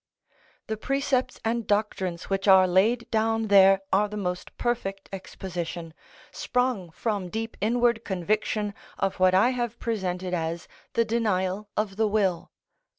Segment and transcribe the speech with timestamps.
[0.65, 5.93] The precepts and doctrines which are laid down there are the most perfect exposition,
[6.31, 12.07] sprung from deep inward conviction of what I have presented as the denial of the
[12.07, 12.51] will.